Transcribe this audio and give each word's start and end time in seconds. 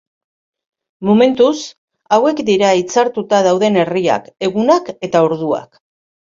Momentuz, 1.09 1.51
hauek 2.17 2.41
dira 2.47 2.71
hitzartuta 2.79 3.43
dauden 3.49 3.79
herriak, 3.83 4.27
egunak 4.49 4.91
eta 5.11 5.23
orduak. 5.29 5.81